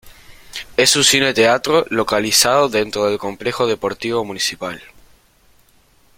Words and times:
Es 0.77 0.95
un 0.95 1.03
cine-teatro 1.03 1.85
localizado 1.91 2.69
dentro 2.69 3.05
del 3.05 3.19
Complejo 3.19 3.67
Deportivo 3.67 4.25
Municipal. 4.25 4.81